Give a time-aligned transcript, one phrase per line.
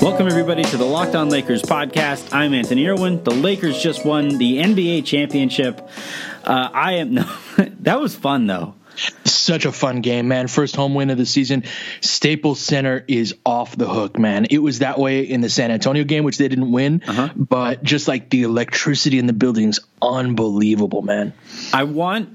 [0.00, 2.32] Welcome, everybody, to the Locked On Lakers podcast.
[2.32, 3.22] I'm Anthony Irwin.
[3.22, 5.86] The Lakers just won the NBA championship.
[6.44, 7.12] Uh, I am.
[7.14, 7.26] No,
[7.80, 8.76] that was fun, though.
[9.24, 10.48] Such a fun game, man.
[10.48, 11.64] First home win of the season.
[12.00, 14.46] Staples Center is off the hook, man.
[14.50, 17.30] It was that way in the San Antonio game, which they didn't win, uh-huh.
[17.36, 21.32] but just like the electricity in the building's unbelievable, man.
[21.72, 22.28] I want,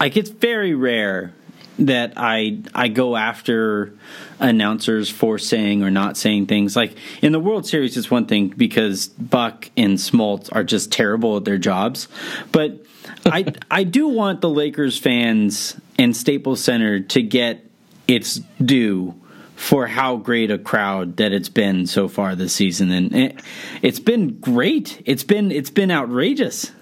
[0.00, 1.34] like, it's very rare
[1.78, 3.94] that I I go after
[4.38, 6.76] announcers for saying or not saying things.
[6.76, 11.36] Like in the World Series, it's one thing because Buck and Smoltz are just terrible
[11.38, 12.08] at their jobs,
[12.50, 12.84] but
[13.26, 17.64] I I do want the Lakers fans and Staples Center to get
[18.08, 19.14] its due
[19.56, 23.40] for how great a crowd that it's been so far this season and it,
[23.80, 26.72] it's been great it's been it's been outrageous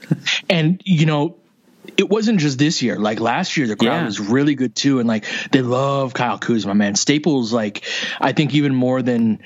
[0.49, 1.37] and you know
[1.97, 2.99] it wasn't just this year.
[2.99, 4.05] Like last year, the crowd yeah.
[4.05, 6.95] was really good too, and like they love Kyle Kuzma, man.
[6.95, 7.85] Staples, like
[8.21, 9.41] I think even more than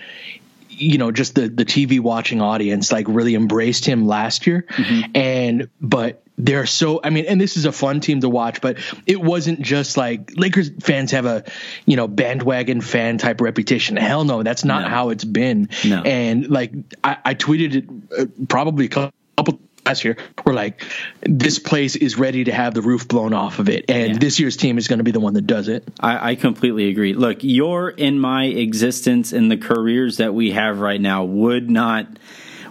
[0.76, 5.10] you know just the the TV watching audience like really embraced him last year mm-hmm.
[5.14, 8.78] and but they're so I mean and this is a fun team to watch but
[9.06, 11.44] it wasn't just like Lakers fans have a
[11.86, 14.88] you know bandwagon fan type reputation hell no that's not no.
[14.88, 16.02] how it's been no.
[16.02, 16.72] and like
[17.02, 20.82] I, I tweeted it uh, probably a couple last year were like,
[21.22, 24.18] this place is ready to have the roof blown off of it, and yeah.
[24.18, 25.86] this year's team is going to be the one that does it.
[26.00, 27.14] I, I, completely agree.
[27.14, 32.06] Look, your in my existence and the careers that we have right now would not.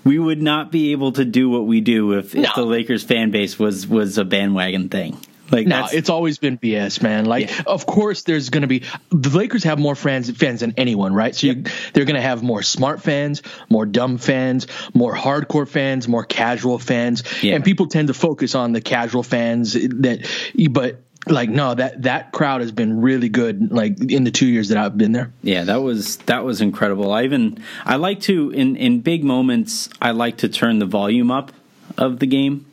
[0.06, 2.42] We would not be able to do what we do if, no.
[2.42, 5.18] if the Lakers fan base was was a bandwagon thing.
[5.52, 7.26] Like no, it's always been BS, man.
[7.26, 7.64] Like, yeah.
[7.68, 11.36] of course, there's going to be the Lakers have more fans fans than anyone, right?
[11.36, 11.58] So yep.
[11.58, 11.64] you,
[11.94, 16.80] they're going to have more smart fans, more dumb fans, more hardcore fans, more casual
[16.80, 17.56] fans, yeah.
[17.56, 20.28] and people tend to focus on the casual fans that.
[20.72, 24.70] But like no that that crowd has been really good like in the two years
[24.70, 28.50] that i've been there yeah that was that was incredible i even i like to
[28.50, 31.54] in in big moments i like to turn the volume up
[31.98, 32.66] of the game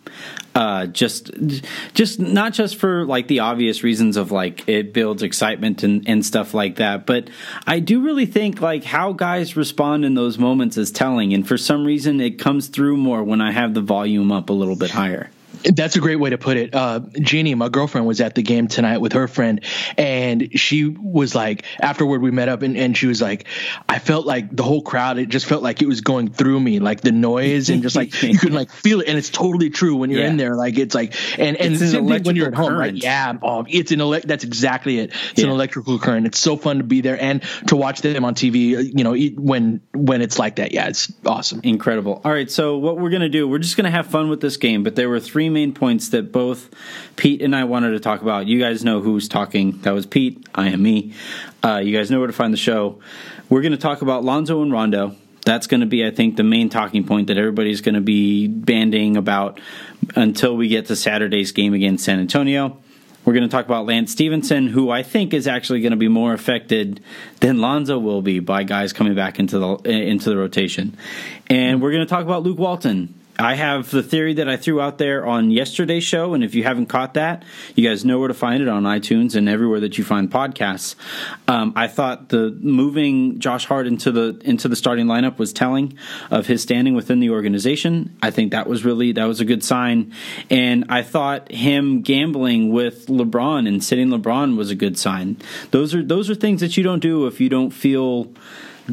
[0.61, 1.31] uh, just
[1.95, 6.27] just not just for like the obvious reasons of like it builds excitement and, and
[6.27, 7.31] stuff like that but
[7.67, 11.57] i do really think like how guys respond in those moments is telling and for
[11.57, 14.91] some reason it comes through more when i have the volume up a little bit
[14.91, 15.31] higher
[15.65, 16.75] that's a great way to put it.
[16.75, 19.65] Uh, Jeannie, my girlfriend, was at the game tonight with her friend,
[19.97, 23.47] and she was like, afterward, we met up, and, and she was like,
[23.89, 26.79] I felt like the whole crowd, it just felt like it was going through me,
[26.81, 29.09] like the noise, and just like you could like feel it.
[29.09, 30.29] And it's totally true when you're yeah.
[30.29, 30.55] in there.
[30.57, 32.95] Like it's like, and, and it's an when you're at home, right?
[32.95, 33.39] Yeah.
[33.43, 35.13] Um, it's an elect, that's exactly it.
[35.31, 35.47] It's yeah.
[35.47, 36.27] an electrical current.
[36.27, 39.15] It's so fun to be there and to watch them on TV, uh, you know,
[39.41, 40.73] when, when it's like that.
[40.73, 41.61] Yeah, it's awesome.
[41.65, 42.21] Incredible.
[42.25, 42.51] All right.
[42.51, 44.83] So what we're going to do, we're just going to have fun with this game,
[44.83, 46.71] but there were three main points that both
[47.17, 48.47] Pete and I wanted to talk about.
[48.47, 49.81] You guys know who's talking.
[49.83, 50.47] That was Pete.
[50.55, 51.13] I am me.
[51.63, 53.01] Uh, you guys know where to find the show.
[53.49, 55.17] We're going to talk about Lonzo and Rondo.
[55.45, 58.47] That's going to be, I think, the main talking point that everybody's going to be
[58.47, 59.61] banding about
[60.15, 62.79] until we get to Saturday's game against San Antonio.
[63.25, 66.09] We're going to talk about Lance Stephenson, who I think is actually going to be
[66.09, 67.03] more affected
[67.41, 70.97] than Lonzo will be by guys coming back into the into the rotation.
[71.49, 74.81] And we're going to talk about Luke Walton, I have the theory that I threw
[74.81, 78.29] out there on yesterday's show, and if you haven't caught that, you guys know where
[78.29, 80.95] to find it on iTunes and everywhere that you find podcasts.
[81.49, 85.97] Um, I thought the moving Josh Hart into the into the starting lineup was telling
[86.31, 88.17] of his standing within the organization.
[88.23, 90.13] I think that was really that was a good sign,
[90.51, 95.39] and I thought him gambling with LeBron and sitting LeBron was a good sign.
[95.71, 98.33] Those are those are things that you don't do if you don't feel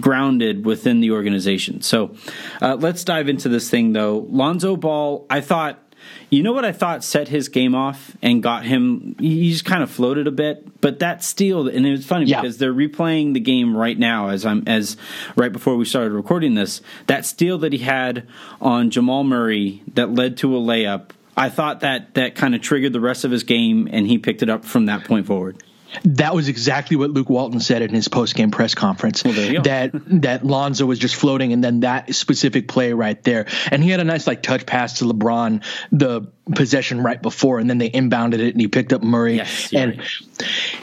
[0.01, 1.81] grounded within the organization.
[1.81, 2.15] So
[2.61, 4.25] uh, let's dive into this thing, though.
[4.29, 5.83] Lonzo Ball, I thought.
[6.29, 9.15] You know what I thought set his game off and got him?
[9.19, 12.41] He just kind of floated a bit, but that steal, and it was funny yeah.
[12.41, 14.95] because they're replaying the game right now as I'm as
[15.35, 16.81] right before we started recording this.
[17.07, 18.27] That steal that he had
[18.61, 21.09] on Jamal Murray that led to a layup.
[21.35, 24.41] I thought that that kind of triggered the rest of his game, and he picked
[24.41, 25.61] it up from that point forward.
[26.03, 29.23] That was exactly what Luke Walton said in his post game press conference.
[29.23, 29.91] Well, that
[30.21, 33.99] that Lonzo was just floating, and then that specific play right there, and he had
[33.99, 38.39] a nice like touch pass to LeBron the possession right before, and then they inbounded
[38.39, 39.37] it, and he picked up Murray.
[39.37, 40.07] Yes, and right.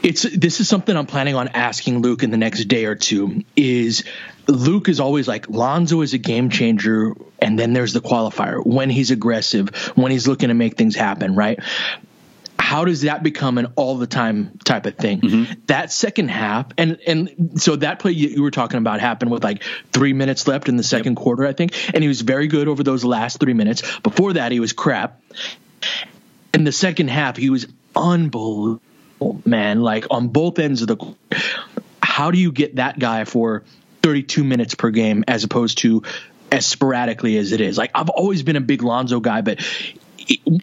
[0.02, 3.44] it's this is something I'm planning on asking Luke in the next day or two.
[3.56, 4.04] Is
[4.46, 8.90] Luke is always like Lonzo is a game changer, and then there's the qualifier when
[8.90, 11.60] he's aggressive, when he's looking to make things happen, right?
[12.64, 15.20] How does that become an all the time type of thing?
[15.20, 15.52] Mm-hmm.
[15.66, 19.44] That second half, and and so that play you, you, were talking about happened with
[19.44, 19.62] like
[19.93, 21.22] three minutes left in the second yep.
[21.22, 23.82] quarter, I think, and he was very good over those last three minutes.
[23.99, 25.20] Before that, he was crap.
[26.55, 28.81] in the second half, he was unbelievable,
[29.44, 29.82] man.
[29.82, 31.14] Like on both ends of the.
[32.02, 33.62] How do you get that guy for
[34.02, 36.02] 32 minutes per game as opposed to
[36.50, 37.76] as sporadically as it is?
[37.76, 39.60] Like I've always been a big Lonzo guy, but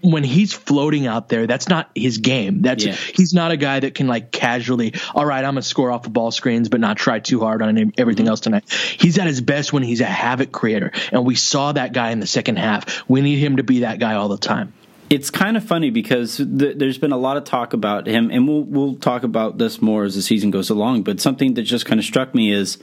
[0.02, 2.62] when he's floating out there, that's not his game.
[2.62, 2.94] That's yeah.
[2.94, 4.94] he's not a guy that can like casually.
[5.14, 7.94] All right, I'm gonna score off the ball screens, but not try too hard on
[7.98, 8.30] everything mm-hmm.
[8.30, 8.70] else tonight.
[8.72, 12.20] He's at his best when he's a havoc creator, and we saw that guy in
[12.20, 13.08] the second half.
[13.10, 14.74] We need him to be that guy all the time.
[15.10, 18.48] It's kind of funny because th- there's been a lot of talk about him, and
[18.48, 21.04] we'll we'll talk about this more as the season goes along.
[21.04, 22.78] But something that just kind of struck me is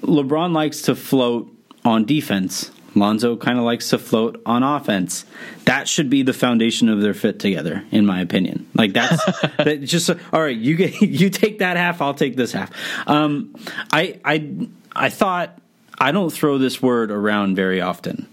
[0.00, 1.50] LeBron likes to float
[1.84, 5.24] on defense Lonzo kind of likes to float on offense.
[5.64, 8.68] That should be the foundation of their fit together, in my opinion.
[8.74, 9.24] Like that's
[9.58, 10.56] that just all right.
[10.56, 12.70] You get you take that half, I'll take this half.
[13.06, 13.54] Um,
[13.92, 15.58] I I I thought
[15.98, 18.26] I don't throw this word around very often,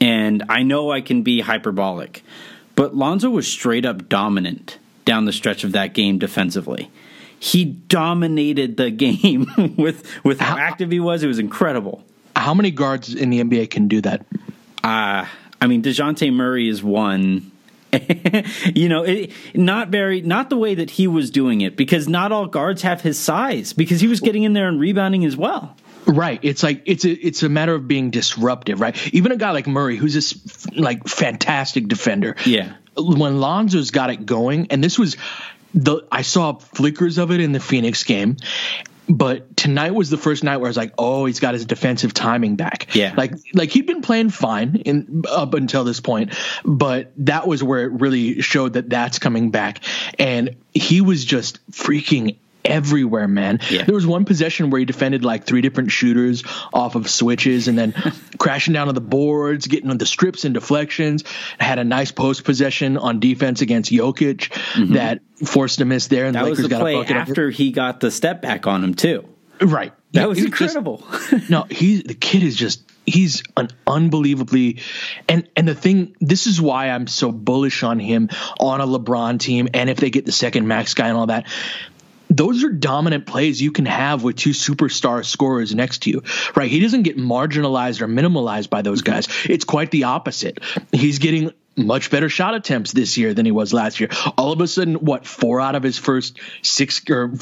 [0.00, 2.24] and I know I can be hyperbolic,
[2.74, 6.90] but Lonzo was straight up dominant down the stretch of that game defensively
[7.38, 11.22] he dominated the game with with how active he was.
[11.22, 12.04] It was incredible.
[12.36, 14.26] How many guards in the NBA can do that?
[14.84, 15.26] Uh,
[15.60, 17.50] I mean, Dejounte Murray is one.
[18.74, 22.32] you know, it, not very, not the way that he was doing it, because not
[22.32, 23.72] all guards have his size.
[23.72, 25.76] Because he was getting in there and rebounding as well.
[26.06, 26.38] Right.
[26.42, 28.96] It's like it's a it's a matter of being disruptive, right?
[29.12, 32.36] Even a guy like Murray, who's this like fantastic defender.
[32.44, 32.74] Yeah.
[32.96, 35.16] When Lonzo's got it going, and this was
[35.74, 38.36] the I saw flickers of it in the Phoenix game,
[39.08, 42.12] but tonight was the first night where I was like, oh, he's got his defensive
[42.12, 42.94] timing back.
[42.94, 43.14] Yeah.
[43.16, 47.84] Like like he'd been playing fine in up until this point, but that was where
[47.84, 49.80] it really showed that that's coming back
[50.18, 53.60] and he was just freaking everywhere, man.
[53.70, 53.84] Yeah.
[53.84, 56.42] There was one possession where he defended like three different shooters
[56.72, 57.92] off of switches and then
[58.38, 61.24] crashing down on the boards, getting on the strips and deflections.
[61.58, 64.94] Had a nice post possession on defense against Jokic mm-hmm.
[64.94, 66.26] that forced a miss there.
[66.26, 68.94] And that the Lakers was the play after he got the step back on him
[68.94, 69.26] too.
[69.60, 69.92] Right.
[70.12, 71.04] That yeah, was incredible.
[71.30, 74.80] Just, no, he the kid is just he's an unbelievably
[75.28, 79.38] and and the thing this is why I'm so bullish on him on a LeBron
[79.38, 81.46] team and if they get the second max guy and all that
[82.28, 86.22] those are dominant plays you can have with two superstar scorers next to you,
[86.54, 86.70] right?
[86.70, 89.12] He doesn't get marginalized or minimalized by those mm-hmm.
[89.12, 89.28] guys.
[89.44, 90.60] It's quite the opposite.
[90.92, 94.08] He's getting much better shot attempts this year than he was last year.
[94.38, 97.32] All of a sudden, what four out of his first six or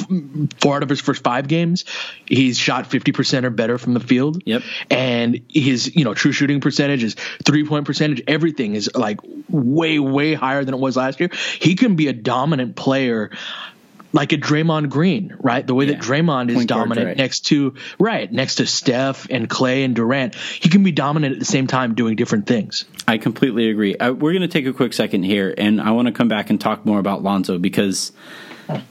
[0.61, 1.85] four out of his first five games,
[2.27, 4.43] he's shot fifty percent or better from the field.
[4.45, 4.63] Yep.
[4.91, 7.15] And his you know true shooting percentage, his
[7.45, 11.31] three point percentage, everything is like way way higher than it was last year.
[11.61, 13.31] He can be a dominant player
[14.15, 15.67] like a Draymond Green, right?
[15.67, 15.95] The way yeah.
[15.95, 19.95] that Draymond is Point dominant guard, next to right next to Steph and Clay and
[19.95, 22.85] Durant, he can be dominant at the same time doing different things.
[23.09, 23.97] I completely agree.
[23.97, 26.49] Uh, we're going to take a quick second here, and I want to come back
[26.49, 28.13] and talk more about Lonzo because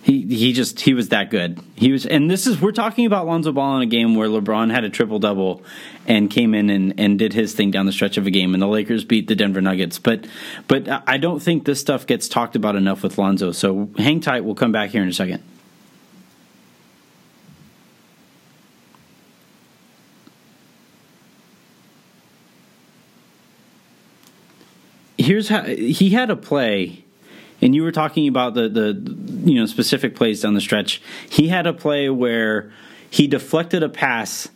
[0.04, 1.60] he he just he was that good.
[1.76, 4.72] He was, and this is we're talking about Lonzo Ball in a game where LeBron
[4.72, 5.64] had a triple double
[6.08, 8.62] and came in and, and did his thing down the stretch of a game, and
[8.62, 9.98] the Lakers beat the Denver Nuggets.
[10.00, 10.28] But
[10.68, 13.52] but I don't think this stuff gets talked about enough with Lonzo.
[13.52, 14.46] So hang tight.
[14.46, 15.44] We'll come back here in a second.
[25.18, 27.03] Here's how he had a play
[27.64, 29.16] and you were talking about the the
[29.50, 31.02] you know specific plays down the stretch.
[31.30, 32.72] He had a play where
[33.10, 34.50] he deflected a pass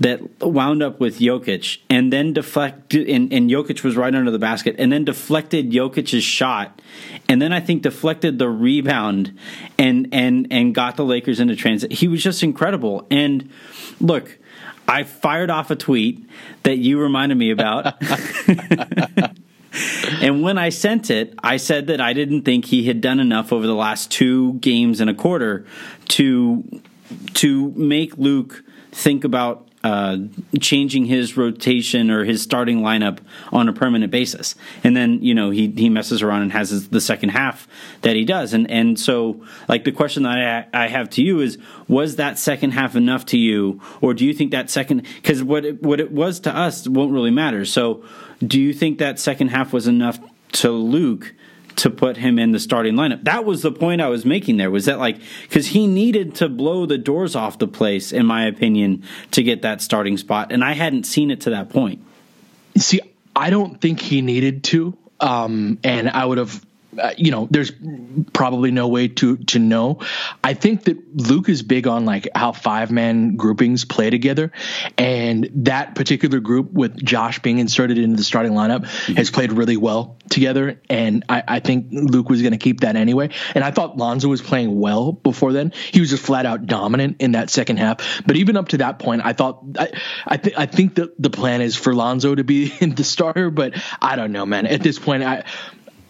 [0.00, 4.38] that wound up with Jokic and then deflected and, and Jokic was right under the
[4.38, 6.82] basket and then deflected Jokic's shot
[7.28, 9.38] and then I think deflected the rebound
[9.78, 11.92] and and and got the Lakers into transit.
[11.92, 13.06] He was just incredible.
[13.10, 13.50] And
[14.00, 14.38] look,
[14.86, 16.28] I fired off a tweet
[16.64, 17.94] that you reminded me about.
[20.20, 23.52] and when I sent it, I said that I didn't think he had done enough
[23.52, 25.66] over the last two games and a quarter
[26.08, 26.82] to
[27.34, 30.16] to make Luke think about uh,
[30.60, 33.18] changing his rotation or his starting lineup
[33.52, 34.54] on a permanent basis.
[34.84, 37.66] And then you know he he messes around and has his, the second half
[38.02, 38.52] that he does.
[38.52, 42.38] And and so like the question that I, I have to you is was that
[42.38, 45.98] second half enough to you, or do you think that second because what it, what
[45.98, 47.64] it was to us won't really matter.
[47.64, 48.04] So
[48.46, 50.18] do you think that second half was enough
[50.52, 51.34] to Luke?
[51.74, 53.24] to put him in the starting lineup.
[53.24, 55.16] That was the point I was making there was that like
[55.50, 59.62] cuz he needed to blow the doors off the place in my opinion to get
[59.62, 62.00] that starting spot and I hadn't seen it to that point.
[62.76, 63.00] See,
[63.34, 66.62] I don't think he needed to um, and I would have
[66.98, 67.72] uh, you know, there's
[68.32, 70.00] probably no way to to know.
[70.44, 74.52] I think that Luke is big on like how five man groupings play together,
[74.98, 79.14] and that particular group with Josh being inserted into the starting lineup mm-hmm.
[79.14, 80.80] has played really well together.
[80.90, 83.30] And I, I think Luke was going to keep that anyway.
[83.54, 85.72] And I thought Lonzo was playing well before then.
[85.92, 88.22] He was just flat out dominant in that second half.
[88.26, 89.90] But even up to that point, I thought I
[90.26, 93.74] I, th- I think that the plan is for Lonzo to be the starter, but
[94.00, 94.66] I don't know, man.
[94.66, 95.44] At this point, I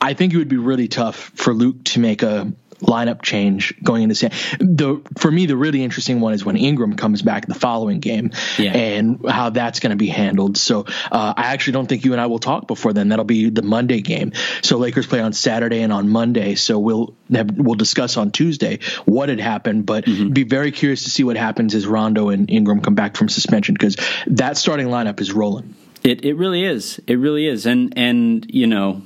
[0.02, 4.02] I think it would be really tough for Luke to make a lineup change going
[4.02, 4.30] into San.
[4.58, 8.32] The for me, the really interesting one is when Ingram comes back the following game,
[8.58, 8.72] yeah.
[8.72, 10.58] and how that's going to be handled.
[10.58, 13.08] So uh, I actually don't think you and I will talk before then.
[13.08, 14.32] That'll be the Monday game.
[14.62, 16.56] So Lakers play on Saturday and on Monday.
[16.56, 20.30] So we'll have, we'll discuss on Tuesday what had happened, but mm-hmm.
[20.30, 23.74] be very curious to see what happens as Rondo and Ingram come back from suspension
[23.74, 25.74] because that starting lineup is rolling.
[26.02, 27.00] It it really is.
[27.06, 27.64] It really is.
[27.64, 29.02] And and you know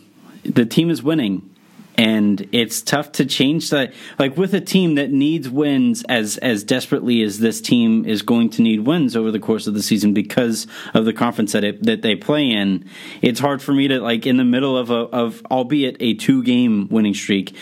[0.48, 1.50] the team is winning.
[1.98, 3.94] And it's tough to change that.
[4.18, 8.50] Like with a team that needs wins as as desperately as this team is going
[8.50, 11.82] to need wins over the course of the season because of the conference that it,
[11.84, 12.86] that they play in
[13.22, 16.42] it's hard for me to like in the middle of a of albeit a two
[16.42, 17.56] game winning streak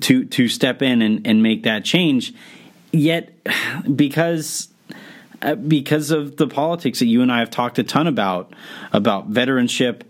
[0.00, 2.32] to to step in and and make that change.
[2.92, 3.36] Yet
[3.96, 4.68] because
[5.42, 8.52] uh, because of the politics that you and I have talked a ton about
[8.92, 10.02] about veteranship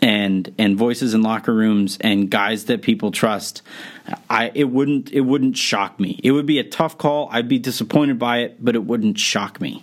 [0.00, 3.62] and and voices in locker rooms and guys that people trust
[4.30, 6.18] i it wouldn't it wouldn't shock me.
[6.22, 7.28] It would be a tough call.
[7.30, 9.82] I'd be disappointed by it but it wouldn't shock me.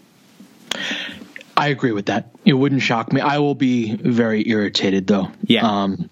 [1.58, 2.32] I agree with that.
[2.44, 3.22] It wouldn't shock me.
[3.22, 5.30] I will be very irritated though.
[5.44, 5.68] Yeah.
[5.68, 6.10] Um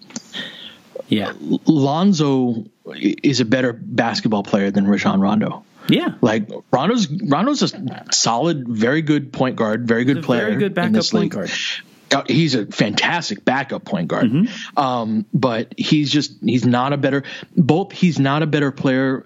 [1.07, 1.33] yeah.
[1.65, 5.63] Lonzo is a better basketball player than Rajon Rondo.
[5.89, 10.73] Yeah, like Rondo's Rondo's a solid, very good point guard, very good player, very good
[10.73, 11.51] backup point guard.
[12.13, 14.25] Uh, he's a fantastic backup point guard.
[14.25, 14.79] Mm-hmm.
[14.79, 17.23] Um, but he's just he's not a better
[17.55, 19.25] both he's not a better player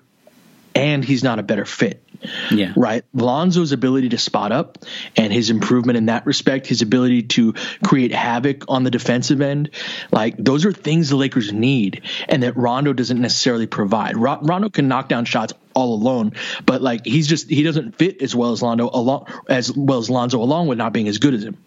[0.75, 2.03] and he's not a better fit.
[2.51, 2.74] Yeah.
[2.75, 3.03] Right.
[3.13, 4.79] Lonzo's ability to spot up
[5.15, 7.53] and his improvement in that respect, his ability to
[7.84, 9.72] create havoc on the defensive end,
[10.12, 14.17] like those are things the Lakers need and that Rondo doesn't necessarily provide.
[14.17, 16.34] Rondo can knock down shots all alone,
[16.65, 20.10] but like he's just he doesn't fit as well as Lonzo along as well as
[20.10, 21.58] Lonzo along with not being as good as him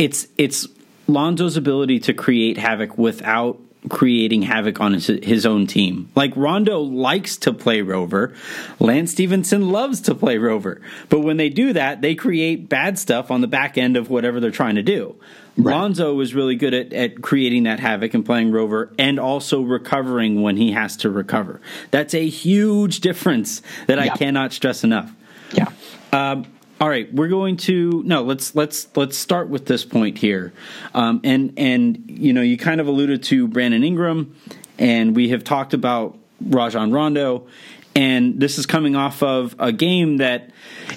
[0.00, 0.66] it's it's
[1.06, 6.10] Lonzo's ability to create havoc without creating havoc on his, his own team.
[6.14, 8.34] Like Rondo likes to play rover,
[8.78, 10.80] Lance Stephenson loves to play rover.
[11.08, 14.40] But when they do that, they create bad stuff on the back end of whatever
[14.40, 15.16] they're trying to do.
[15.56, 15.74] Right.
[15.74, 20.42] Lonzo was really good at, at creating that havoc and playing rover and also recovering
[20.42, 21.60] when he has to recover.
[21.90, 23.98] That's a huge difference that.
[23.98, 25.12] I cannot stress enough.
[25.52, 25.70] Yeah.
[26.12, 26.46] Um,
[26.80, 28.22] all right, we're going to no.
[28.22, 30.54] Let's let's let's start with this point here,
[30.94, 34.34] um, and and you know you kind of alluded to Brandon Ingram,
[34.78, 37.48] and we have talked about Rajon Rondo,
[37.94, 40.52] and this is coming off of a game that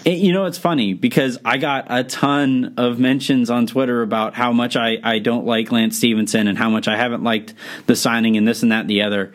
[0.05, 4.53] you know it's funny because I got a ton of mentions on Twitter about how
[4.53, 7.55] much I I don't like Lance Stephenson and how much I haven't liked
[7.87, 9.33] the signing and this and that and the other.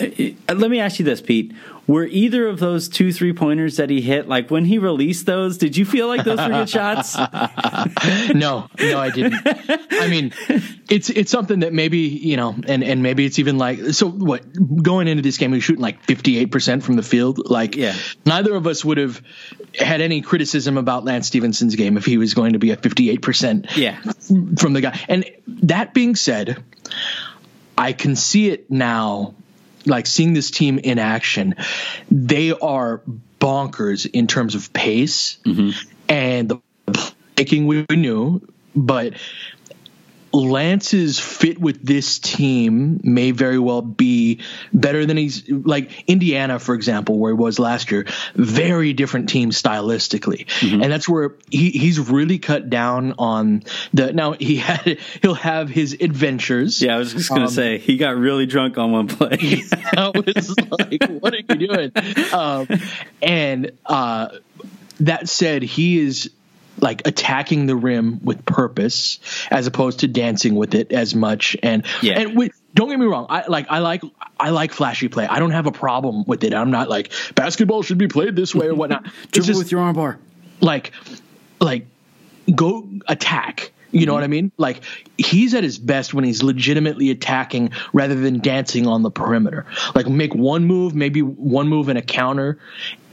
[0.00, 1.52] Uh, let me ask you this, Pete.
[1.86, 5.58] Were either of those two three pointers that he hit like when he released those
[5.58, 7.14] did you feel like those were good shots?
[8.34, 8.68] No.
[8.80, 9.34] No i didn't.
[9.90, 10.32] I mean
[10.88, 14.42] it's it's something that maybe you know and and maybe it's even like so what
[14.82, 17.50] going into this game we were shooting like 58% from the field.
[17.50, 17.94] Like yeah.
[18.24, 19.20] neither of us would have
[19.78, 23.76] had any criticism about lance Stephenson's game if he was going to be a 58%
[23.76, 24.00] yeah.
[24.56, 24.98] from the guy.
[25.06, 26.64] And that being said
[27.76, 29.34] i can see it now
[29.86, 31.56] like seeing this team in action,
[32.10, 33.02] they are
[33.40, 35.70] bonkers in terms of pace mm-hmm.
[36.08, 38.40] and the making we knew,
[38.74, 39.14] but
[40.34, 44.40] Lance's fit with this team may very well be
[44.72, 48.06] better than he's like Indiana, for example, where he was last year.
[48.34, 50.82] Very different team stylistically, mm-hmm.
[50.82, 53.62] and that's where he, he's really cut down on
[53.92, 54.12] the.
[54.12, 56.82] Now he had he'll have his adventures.
[56.82, 59.62] Yeah, I was just gonna um, say he got really drunk on one play.
[59.96, 61.92] I was like, "What are you doing?"
[62.32, 62.66] Um,
[63.22, 64.28] and uh,
[65.00, 66.30] that said, he is
[66.80, 69.18] like attacking the rim with purpose
[69.50, 72.20] as opposed to dancing with it as much and yeah.
[72.20, 74.02] and with, don't get me wrong i like i like
[74.38, 77.82] i like flashy play i don't have a problem with it i'm not like basketball
[77.82, 80.18] should be played this way or whatnot dribble just, with your armbar
[80.60, 80.92] like
[81.60, 81.86] like
[82.54, 84.16] go attack you know mm-hmm.
[84.16, 84.52] what I mean?
[84.58, 84.82] Like
[85.16, 89.66] he's at his best when he's legitimately attacking rather than dancing on the perimeter.
[89.94, 92.58] Like make one move, maybe one move and a counter,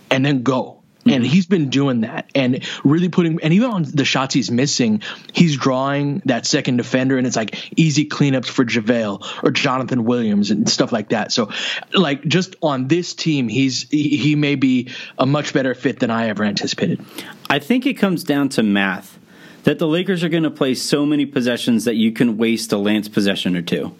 [0.09, 4.05] and then go And he's been doing that and really putting, and even on the
[4.05, 5.01] shots he's missing,
[5.33, 10.51] he's drawing that second defender, and it's like easy cleanups for JaVale or Jonathan Williams
[10.51, 11.31] and stuff like that.
[11.31, 11.49] So,
[11.93, 16.27] like, just on this team, he's he may be a much better fit than I
[16.29, 17.03] ever anticipated.
[17.49, 19.17] I think it comes down to math
[19.63, 22.77] that the Lakers are going to play so many possessions that you can waste a
[22.77, 23.95] Lance possession or two.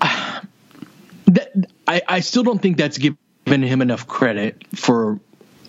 [1.86, 2.98] I, I still don't think that's
[3.44, 5.20] given him enough credit for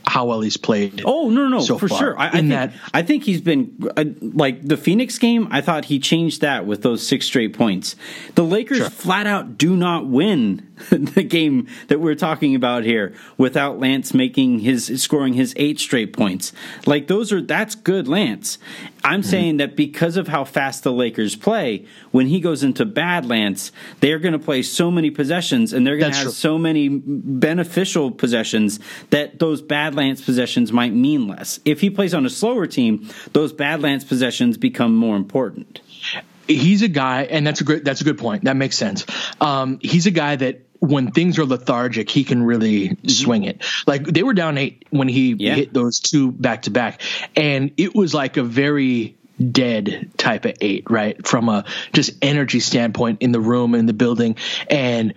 [0.07, 1.01] how well he's played.
[1.03, 2.17] Oh no, no, so for sure.
[2.17, 5.47] I, I think that, I think he's been uh, like the Phoenix game.
[5.51, 7.95] I thought he changed that with those six straight points.
[8.35, 8.89] The Lakers sure.
[8.89, 14.59] flat out do not win the game that we're talking about here without Lance making
[14.59, 16.53] his scoring his eight straight points.
[16.85, 18.57] Like those are that's good Lance.
[19.03, 19.29] I'm mm-hmm.
[19.29, 23.71] saying that because of how fast the Lakers play, when he goes into bad Lance,
[23.99, 26.33] they're going to play so many possessions and they're going to have true.
[26.33, 28.79] so many beneficial possessions
[29.11, 31.59] that those bad Lance possessions might mean less.
[31.65, 35.81] If he plays on a slower team, those bad Lance possessions become more important
[36.47, 38.43] he's a guy, and that's a good that's a good point.
[38.43, 39.05] That makes sense.
[39.41, 43.07] Um, he's a guy that when things are lethargic, he can really mm-hmm.
[43.07, 43.63] swing it.
[43.87, 45.55] Like they were down eight when he yeah.
[45.55, 47.01] hit those two back to back,
[47.35, 49.15] and it was like a very
[49.51, 51.25] dead type of eight, right?
[51.25, 54.37] From a just energy standpoint in the room in the building,
[54.69, 55.13] and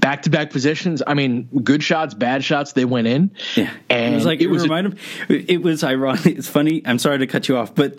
[0.00, 1.02] back to back positions.
[1.06, 3.30] I mean, good shots, bad shots, they went in.
[3.56, 4.62] Yeah, and it was like it, it was.
[4.62, 6.26] Remind a, him, it was ironic.
[6.26, 6.82] It's funny.
[6.84, 7.96] I'm sorry to cut you off, but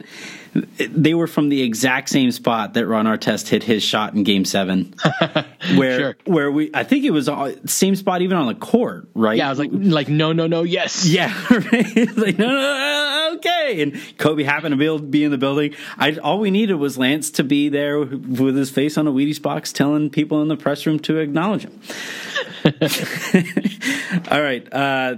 [0.54, 4.46] they were from the exact same spot that Ron Artest hit his shot in Game
[4.46, 4.96] Seven,
[5.76, 6.18] where sure.
[6.26, 9.38] where we I think it was uh, same spot even on the court, right?
[9.38, 12.18] Yeah, I was like like no no no yes yeah right?
[12.18, 13.09] like no, no, no
[13.40, 15.76] okay and Kobe happened to be, in the building.
[15.98, 19.42] I all we needed was Lance to be there with his face on a Wheaties
[19.42, 21.80] box, telling people in the press room to acknowledge him.
[24.32, 24.74] all right.
[24.74, 25.16] Uh,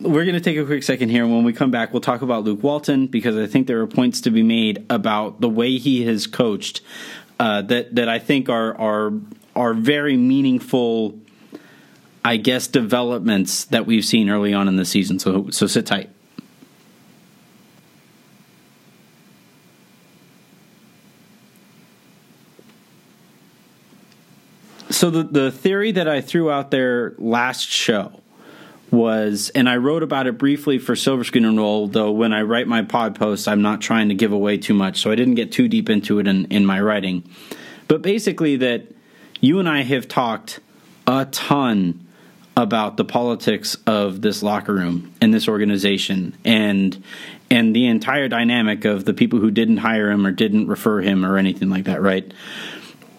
[0.00, 1.26] we're going to take a quick second here.
[1.26, 4.20] When we come back, we'll talk about Luke Walton because I think there are points
[4.22, 6.82] to be made about the way he has coached
[7.40, 9.12] uh, that that I think are are
[9.56, 11.18] are very meaningful.
[12.24, 15.18] I guess developments that we've seen early on in the season.
[15.18, 16.10] So so sit tight.
[24.98, 28.20] So the the theory that I threw out there last show
[28.90, 32.42] was, and I wrote about it briefly for Silver Screen and Roll, though when I
[32.42, 35.36] write my pod posts, I'm not trying to give away too much, so I didn't
[35.36, 37.22] get too deep into it in, in my writing.
[37.86, 38.88] But basically, that
[39.40, 40.58] you and I have talked
[41.06, 42.04] a ton
[42.56, 47.04] about the politics of this locker room and this organization and
[47.52, 51.24] and the entire dynamic of the people who didn't hire him or didn't refer him
[51.24, 52.34] or anything like that, right?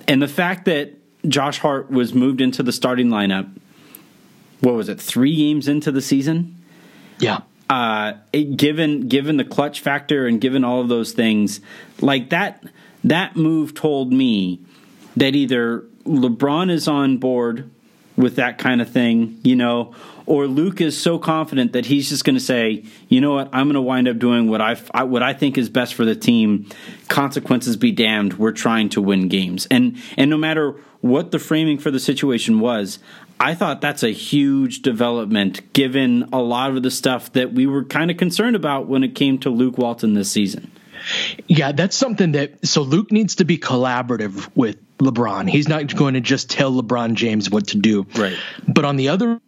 [0.10, 3.50] And the fact that Josh Hart was moved into the starting lineup
[4.62, 6.56] what was it, three games into the season?
[7.20, 7.42] Yeah.
[7.70, 11.62] Uh, it, given given the Klutch factor and given all of those things,
[12.02, 12.64] like that
[13.04, 14.60] that move told me
[15.16, 17.70] that either LeBron is on board
[18.18, 19.94] with that kind of thing, you know,
[20.30, 23.66] or Luke is so confident that he's just going to say, you know what, I'm
[23.66, 26.70] going to wind up doing what I what I think is best for the team.
[27.08, 28.38] Consequences be damned.
[28.38, 32.60] We're trying to win games, and and no matter what the framing for the situation
[32.60, 33.00] was,
[33.40, 37.84] I thought that's a huge development given a lot of the stuff that we were
[37.84, 40.72] kind of concerned about when it came to Luke Walton this season.
[41.48, 45.50] Yeah, that's something that so Luke needs to be collaborative with LeBron.
[45.50, 48.06] He's not going to just tell LeBron James what to do.
[48.16, 48.38] Right.
[48.68, 49.42] But on the other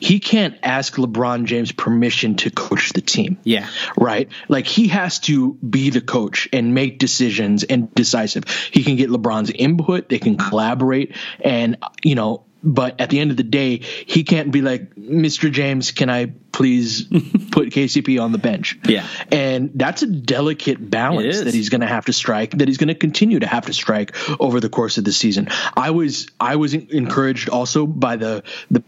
[0.00, 3.38] he can't ask LeBron James permission to coach the team.
[3.44, 3.68] Yeah.
[3.96, 4.28] Right?
[4.48, 8.44] Like he has to be the coach and make decisions and decisive.
[8.72, 13.30] He can get LeBron's input, they can collaborate and you know, but at the end
[13.30, 15.52] of the day, he can't be like, Mr.
[15.52, 17.04] James, can I please
[17.50, 18.78] put KCP on the bench?
[18.86, 19.06] Yeah.
[19.30, 22.88] And that's a delicate balance that he's going to have to strike, that he's going
[22.88, 25.48] to continue to have to strike over the course of the season.
[25.76, 28.82] I was, I was encouraged also by the, the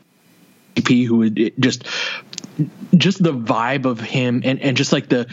[0.84, 1.84] P who would just,
[2.94, 5.26] just the vibe of him and, and just like the,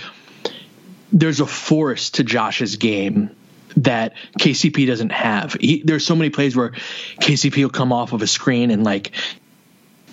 [1.11, 3.29] there's a force to Josh's game
[3.77, 5.53] that KCP doesn't have.
[5.53, 6.71] He, there's so many plays where
[7.21, 9.11] KCP will come off of a screen and like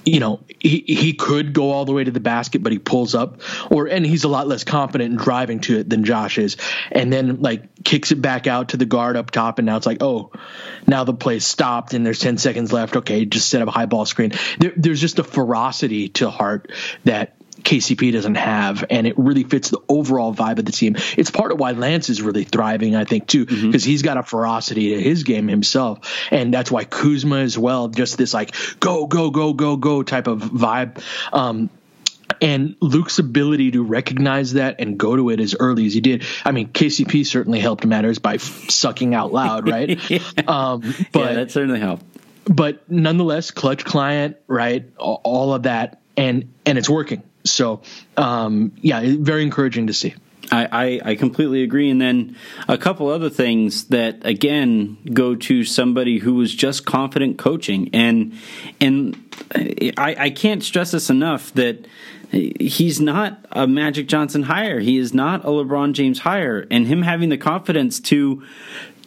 [0.04, 3.14] you know he he could go all the way to the basket but he pulls
[3.14, 6.56] up or and he's a lot less confident in driving to it than Josh is
[6.90, 9.86] and then like kicks it back out to the guard up top and now it's
[9.86, 10.32] like oh
[10.86, 12.96] now the play's stopped and there's 10 seconds left.
[12.96, 14.32] Okay just set up a high ball screen.
[14.58, 16.70] There, there's just a ferocity to Hart
[17.04, 20.96] that KCP doesn't have, and it really fits the overall vibe of the team.
[21.16, 23.90] It's part of why Lance is really thriving, I think, too, because mm-hmm.
[23.90, 28.18] he's got a ferocity to his game himself, and that's why Kuzma as well, just
[28.18, 31.02] this like go go go go go type of vibe.
[31.32, 31.70] Um,
[32.40, 36.24] And Luke's ability to recognize that and go to it as early as he did.
[36.44, 39.98] I mean, KCP certainly helped matters by f- sucking out loud, right?
[40.10, 40.20] yeah.
[40.46, 40.80] um,
[41.12, 42.04] but yeah, that certainly helped.
[42.44, 44.88] But nonetheless, Klutch client, right?
[44.96, 47.22] All of that, and and it's working.
[47.44, 47.82] So,
[48.16, 50.14] um, yeah, very encouraging to see.
[50.52, 51.90] I, I, completely agree.
[51.90, 57.38] And then a couple other things that again go to somebody who was just confident
[57.38, 58.34] coaching, and
[58.80, 59.16] and
[59.96, 61.86] I, I can't stress this enough that
[62.32, 64.80] he's not a Magic Johnson hire.
[64.80, 68.42] He is not a LeBron James hire, and him having the confidence to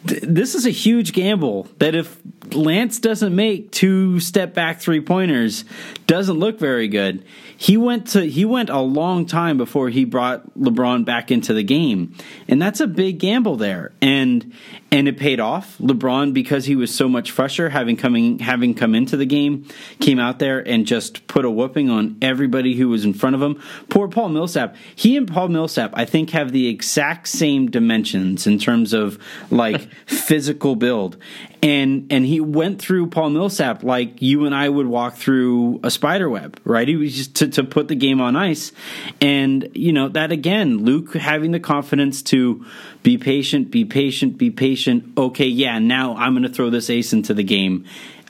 [0.04, 2.20] this is a huge gamble that if
[2.52, 5.64] Lance doesn't make two step back three pointers,
[6.06, 7.24] doesn't look very good.
[7.56, 11.62] He went to he went a long time before he brought LeBron back into the
[11.62, 12.14] game.
[12.48, 13.92] And that's a big gamble there.
[14.00, 14.52] And
[14.94, 15.76] and it paid off.
[15.78, 19.66] LeBron, because he was so much fresher, having coming having come into the game,
[20.00, 23.42] came out there and just put a whooping on everybody who was in front of
[23.42, 23.60] him.
[23.88, 24.76] Poor Paul Millsap.
[24.94, 29.18] He and Paul Millsap, I think, have the exact same dimensions in terms of
[29.50, 31.16] like physical build.
[31.60, 35.90] And and he went through Paul Millsap like you and I would walk through a
[35.90, 36.86] spider web, right?
[36.86, 38.72] He was just to, to put the game on ice.
[39.20, 42.64] And, you know, that again, Luke having the confidence to
[43.02, 45.16] be patient, be patient, be patient.
[45.16, 47.84] Okay, yeah, now I'm going to throw this ace into the game.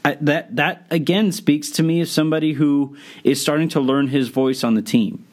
[0.04, 4.28] I, that that again speaks to me as somebody who is starting to learn his
[4.28, 5.24] voice on the team.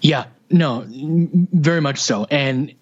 [0.00, 2.74] Yeah, no, very much so, and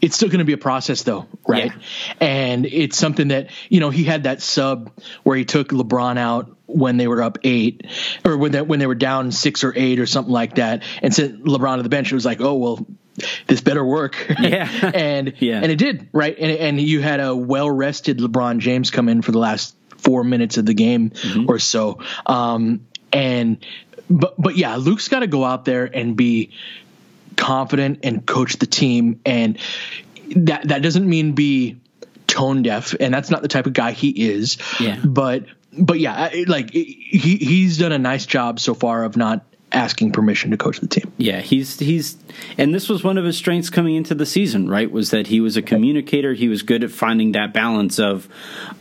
[0.00, 1.72] it's still going to be a process, though, right?
[1.74, 2.14] Yeah.
[2.20, 6.56] And it's something that you know he had that sub where he took LeBron out
[6.66, 7.86] when they were up eight,
[8.24, 11.14] or when they, when they were down six or eight or something like that, and
[11.14, 12.10] sent LeBron to the bench.
[12.10, 12.86] It was like, oh well,
[13.46, 14.16] this better work.
[14.40, 14.90] Yeah.
[14.94, 15.60] and yeah.
[15.60, 16.36] and it did, right?
[16.38, 20.24] And and you had a well rested LeBron James come in for the last four
[20.24, 21.48] minutes of the game mm-hmm.
[21.48, 21.98] or so.
[22.24, 23.64] Um, and
[24.08, 26.52] but but yeah, Luke's got to go out there and be
[27.40, 29.58] confident and coach the team, and
[30.36, 31.80] that that doesn't mean be
[32.28, 34.58] tone deaf, and that's not the type of guy he is.
[34.78, 35.00] Yeah.
[35.04, 40.10] But but yeah, like he he's done a nice job so far of not asking
[40.10, 41.12] permission to coach the team.
[41.16, 42.16] Yeah, he's he's
[42.58, 44.90] and this was one of his strengths coming into the season, right?
[44.90, 48.28] Was that he was a communicator, he was good at finding that balance of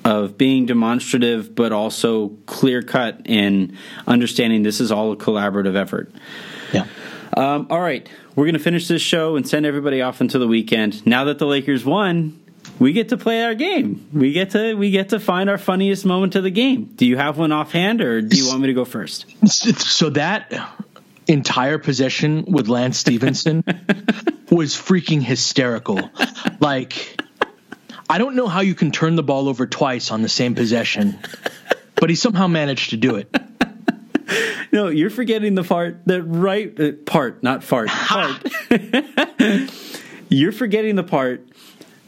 [0.03, 3.75] of being demonstrative but also clear cut and
[4.07, 6.11] understanding this is all a collaborative effort.
[6.73, 6.85] Yeah.
[7.37, 10.47] Um, all right, we're going to finish this show and send everybody off into the
[10.47, 11.05] weekend.
[11.05, 12.41] Now that the Lakers won,
[12.79, 14.07] we get to play our game.
[14.13, 16.85] We get to we get to find our funniest moment of the game.
[16.95, 19.25] Do you have one offhand, or do you want me to go first?
[19.45, 20.53] So that
[21.27, 23.61] entire possession with Lance Stephenson
[24.49, 26.09] was freaking hysterical.
[26.61, 27.21] Like,
[28.09, 31.19] I don't know how you can turn the ball over twice on the same possession,
[31.95, 33.35] but he somehow managed to do it.
[34.71, 37.89] No, you're forgetting the part that right uh, part, not fart.
[37.89, 38.43] Part.
[40.29, 41.47] you're forgetting the part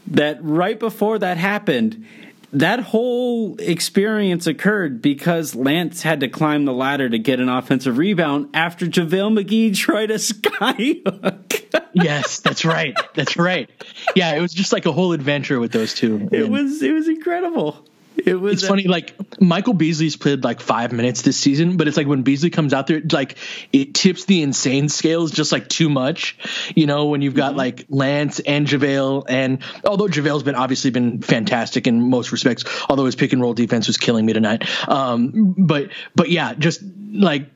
[0.08, 2.06] that right before that happened,
[2.52, 7.98] that whole experience occurred because Lance had to climb the ladder to get an offensive
[7.98, 11.80] rebound after JaVale McGee tried a skyhook.
[11.94, 12.94] yes, that's right.
[13.14, 13.70] That's right.
[14.14, 16.28] Yeah, it was just like a whole adventure with those two.
[16.30, 17.86] It was it was incredible.
[18.16, 18.54] It was.
[18.54, 22.06] It's a- funny, like Michael Beasley's played like five minutes this season, but it's like
[22.06, 23.36] when Beasley comes out there, like
[23.72, 26.36] it tips the insane scales just like too much.
[26.74, 27.58] You know, when you've got mm-hmm.
[27.58, 33.06] like Lance and JaVale, and although JaVale's been obviously been fantastic in most respects, although
[33.06, 34.68] his pick and roll defense was killing me tonight.
[34.88, 37.48] Um, but but yeah, just like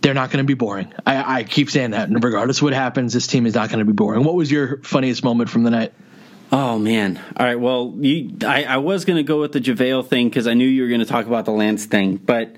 [0.00, 0.92] they're not going to be boring.
[1.06, 3.80] I, I keep saying that, and regardless of what happens, this team is not going
[3.80, 4.24] to be boring.
[4.24, 5.92] What was your funniest moment from the night?
[6.50, 7.22] Oh man!
[7.36, 7.60] All right.
[7.60, 10.66] Well, you, I, I was going to go with the JaVale thing because I knew
[10.66, 12.54] you were going to talk about the Lance thing, but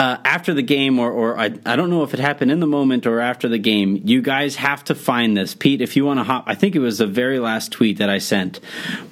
[0.00, 2.66] uh, after the game, or, or I, I don't know if it happened in the
[2.66, 5.54] moment or after the game, you guys have to find this.
[5.54, 8.10] Pete, if you want to hop, I think it was the very last tweet that
[8.10, 8.60] I sent,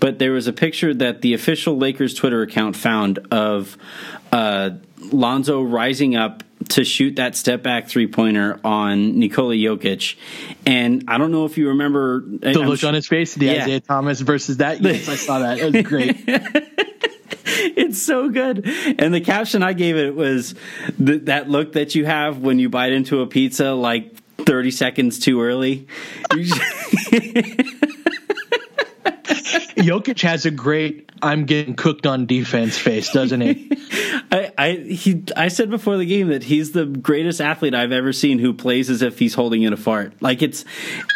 [0.01, 3.77] but there was a picture that the official Lakers Twitter account found of
[4.33, 4.71] uh,
[5.11, 10.17] Lonzo rising up to shoot that step back three pointer on Nikola Jokic.
[10.65, 13.63] And I don't know if you remember the I'm look on his face, the yeah.
[13.63, 14.81] Isaiah Thomas versus that.
[14.81, 15.59] Yes, I saw that.
[15.59, 16.89] It was great.
[17.77, 18.67] it's so good.
[18.99, 20.55] And the caption I gave it was
[20.99, 25.19] th- that look that you have when you bite into a pizza like 30 seconds
[25.19, 25.87] too early.
[29.83, 33.71] Jokic has a great "I'm getting cooked on defense" face, doesn't he?
[34.33, 38.13] I, I he I said before the game that he's the greatest athlete I've ever
[38.13, 40.15] seen who plays as if he's holding in a fart.
[40.21, 40.65] Like it's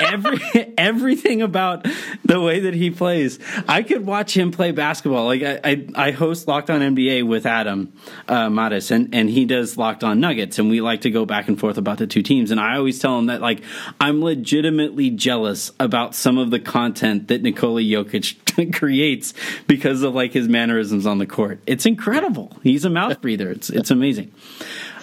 [0.00, 0.40] every
[0.78, 1.86] everything about
[2.24, 3.38] the way that he plays.
[3.68, 5.26] I could watch him play basketball.
[5.26, 7.92] Like I I, I host Locked On NBA with Adam
[8.28, 11.48] uh, Mares, and and he does Locked On Nuggets, and we like to go back
[11.48, 12.50] and forth about the two teams.
[12.50, 13.62] And I always tell him that like
[14.00, 18.36] I'm legitimately jealous about some of the content that Nikola Jokic
[18.72, 19.34] creates
[19.66, 21.60] because of like his mannerisms on the court.
[21.66, 22.56] It's incredible.
[22.62, 23.50] He's a mouth breather.
[23.50, 24.32] It's it's amazing.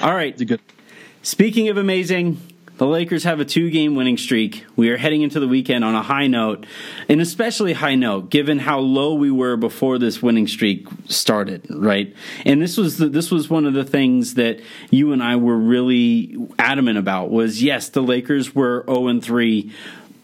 [0.02, 0.36] All right.
[0.38, 0.62] Good-
[1.26, 2.42] Speaking of amazing,
[2.78, 4.66] the Lakers have a two game winning streak.
[4.76, 6.66] We are heading into the weekend on a high note,
[7.08, 12.14] an especially high note given how low we were before this winning streak started, right?
[12.46, 15.58] And this was the, this was one of the things that you and I were
[15.58, 19.72] really adamant about was yes, the Lakers were 0 and 3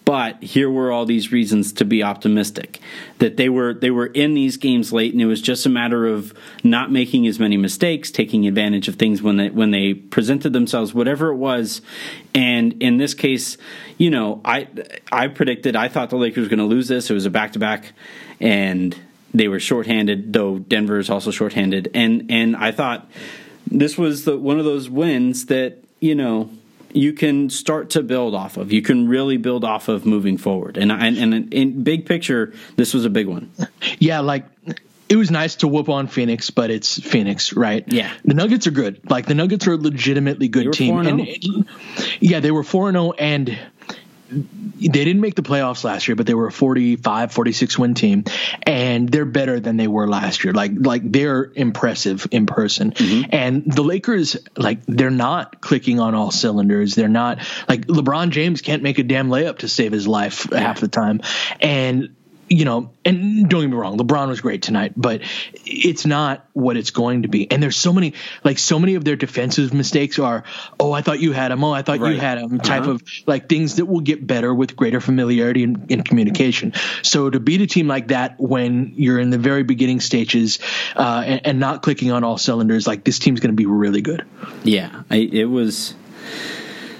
[0.09, 2.79] but here were all these reasons to be optimistic
[3.19, 6.07] that they were they were in these games late, and it was just a matter
[6.07, 10.51] of not making as many mistakes, taking advantage of things when they when they presented
[10.51, 11.83] themselves, whatever it was.
[12.33, 13.55] And in this case,
[13.99, 14.67] you know, I
[15.11, 17.11] I predicted I thought the Lakers were going to lose this.
[17.11, 17.93] It was a back to back,
[18.39, 18.97] and
[19.31, 20.33] they were shorthanded.
[20.33, 23.07] Though Denver is also shorthanded, and and I thought
[23.69, 26.49] this was the one of those wins that you know
[26.91, 28.71] you can start to build off of.
[28.71, 30.77] You can really build off of moving forward.
[30.77, 33.51] And and, and in big picture, this was a big one.
[33.99, 34.45] Yeah, like
[35.09, 37.83] it was nice to whoop on Phoenix, but it's Phoenix, right?
[37.87, 38.13] Yeah.
[38.23, 39.01] The Nuggets are good.
[39.09, 40.99] Like the Nuggets are a legitimately good team.
[40.99, 41.25] And oh.
[41.27, 41.63] it, oh.
[42.19, 43.93] yeah, they were 4 0 and oh,
[44.31, 48.23] they didn't make the playoffs last year, but they were a 45, 46 win team,
[48.63, 50.53] and they're better than they were last year.
[50.53, 52.91] Like, like they're impressive in person.
[52.91, 53.29] Mm-hmm.
[53.31, 56.95] And the Lakers, like, they're not clicking on all cylinders.
[56.95, 60.59] They're not like LeBron James can't make a damn layup to save his life yeah.
[60.59, 61.21] half the time,
[61.61, 62.15] and
[62.49, 65.21] you know, and don't get me wrong, LeBron was great tonight, but
[65.65, 67.49] it's not what it's going to be.
[67.49, 70.43] And there's so many, like, so many of their defensive mistakes are,
[70.79, 71.63] oh, I thought you had him.
[71.63, 72.13] Oh, I thought right.
[72.13, 72.57] you had him.
[72.59, 72.91] Type uh-huh.
[72.91, 76.73] of like things that will get better with greater familiarity and, and, communication.
[77.03, 80.59] So to beat a team like that when you're in the very beginning stages
[80.95, 84.01] uh, and, and, not clicking on all cylinders, like this team's going to be really
[84.01, 84.25] good.
[84.63, 85.93] Yeah, I, it was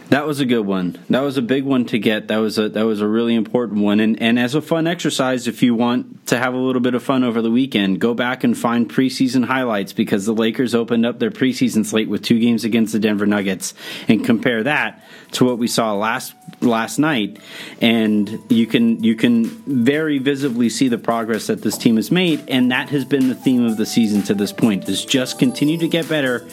[0.09, 0.97] that was a good one.
[1.09, 2.29] That was a big one to get.
[2.29, 3.99] That was a that was a really important one.
[3.99, 7.03] And and as a fun exercise, if you want to have a little bit of
[7.03, 11.19] fun over the weekend, go back and find preseason highlights because the Lakers opened up
[11.19, 13.75] their preseason slate with two games against the Denver Nuggets,
[14.07, 17.37] and compare that to what we saw last last night.
[17.79, 22.43] And you can you can very visibly see the progress that this team has made,
[22.47, 24.89] and that has been the theme of the season to this point.
[24.89, 26.47] Is just continue to get better,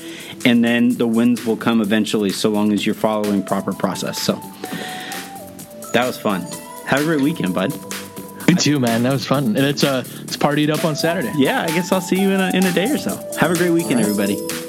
[0.44, 4.20] and then the wins will come eventually, so long as you're following proper process.
[4.20, 4.34] So
[5.92, 6.42] that was fun.
[6.86, 7.72] Have a great weekend, bud.
[8.48, 9.02] Me too, man.
[9.02, 11.32] That was fun, and it's uh, it's partied up on Saturday.
[11.36, 13.16] Yeah, I guess I'll see you in a, in a day or so.
[13.40, 14.08] Have a great weekend, right.
[14.08, 14.65] everybody.